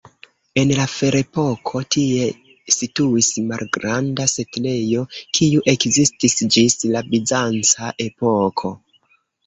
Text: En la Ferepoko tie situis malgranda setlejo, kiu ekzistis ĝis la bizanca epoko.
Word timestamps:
En 0.59 0.71
la 0.77 0.85
Ferepoko 0.93 1.81
tie 1.95 2.31
situis 2.77 3.31
malgranda 3.51 4.27
setlejo, 4.33 5.07
kiu 5.37 5.65
ekzistis 5.77 6.43
ĝis 6.57 6.83
la 6.97 7.09
bizanca 7.15 7.97
epoko. 8.13 8.79